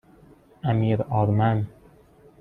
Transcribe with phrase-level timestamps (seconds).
[0.63, 1.67] امیرآرمن